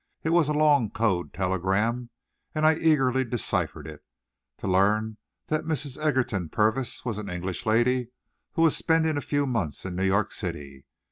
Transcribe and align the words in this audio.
It 0.23 0.29
was 0.31 0.47
a 0.49 0.53
long 0.53 0.89
code 0.89 1.31
telegram, 1.31 2.09
and 2.55 2.65
I 2.65 2.73
eagerly 2.73 3.23
deciphered 3.23 3.85
it, 3.85 4.03
to 4.57 4.67
learn 4.67 5.17
that 5.45 5.65
Mrs. 5.65 5.95
Egerton 6.03 6.49
Purvis 6.49 7.05
was 7.05 7.19
an 7.19 7.29
English 7.29 7.67
lady 7.67 8.07
who 8.53 8.63
was 8.63 8.75
spending 8.75 9.15
a 9.15 9.21
few 9.21 9.45
months 9.45 9.85
in 9.85 9.95
New 9.95 10.03
York 10.05 10.31
City. 10.31 10.85